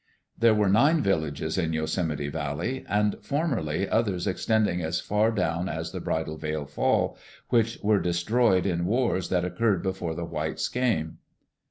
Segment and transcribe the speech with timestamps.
[0.35, 3.17] "There were nine villages in Yosemite Valley and...
[3.21, 7.15] formerly others extending as far down as the Bridal Veil Fall,
[7.49, 11.19] which were destroyed in wars that occurred before the whites came."